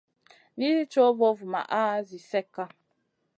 Nizi 0.57 0.83
cow 0.91 1.11
vovumaʼa 1.19 1.81
zi 2.07 2.19
slekka. 2.27 2.63